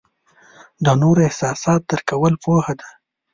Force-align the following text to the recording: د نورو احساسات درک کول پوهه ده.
د 0.83 0.87
نورو 1.01 1.19
احساسات 1.27 1.81
درک 1.89 2.03
کول 2.11 2.33
پوهه 2.43 2.73
ده. 2.79 2.89